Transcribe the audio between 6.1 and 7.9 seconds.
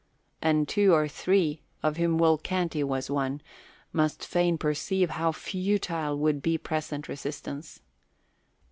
would be present resistance.